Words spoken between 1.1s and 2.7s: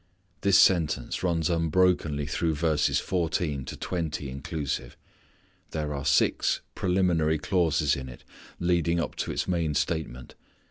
runs unbroken through